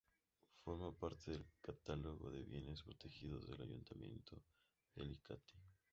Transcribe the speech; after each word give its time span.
Forma 0.63 0.91
parte 0.97 1.29
del 1.29 1.45
catálogo 1.61 2.31
de 2.31 2.41
bienes 2.43 2.81
protegidos 2.81 3.45
del 3.45 3.61
Ayuntamiento 3.61 4.41
de 4.95 5.03
Alicante. 5.03 5.53